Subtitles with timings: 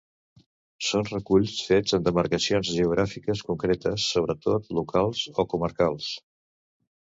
[0.85, 6.11] Són reculls fets en demarcacions geogràfiques concretes, sobretot locals o comarcals.